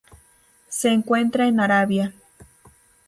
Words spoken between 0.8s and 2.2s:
encuentra en Arabia.